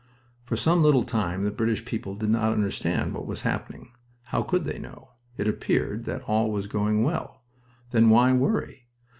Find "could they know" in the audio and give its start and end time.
4.41-5.11